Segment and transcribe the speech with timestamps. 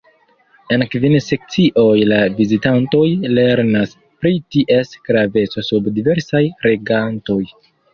[0.77, 3.03] En kvin sekcioj la vizitantoj
[3.37, 7.43] lernas pri ties graveco sub diversaj regantoj.